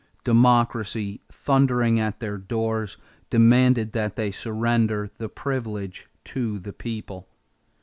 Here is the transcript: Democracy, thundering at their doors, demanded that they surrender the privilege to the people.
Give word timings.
Democracy, 0.23 1.21
thundering 1.31 1.99
at 1.99 2.19
their 2.19 2.35
doors, 2.35 2.97
demanded 3.29 3.91
that 3.91 4.15
they 4.15 4.31
surrender 4.31 5.11
the 5.19 5.29
privilege 5.29 6.09
to 6.23 6.57
the 6.57 6.73
people. 6.73 7.27